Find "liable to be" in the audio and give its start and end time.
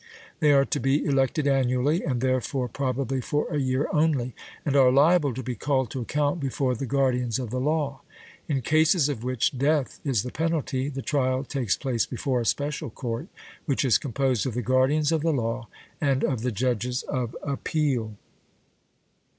4.91-5.53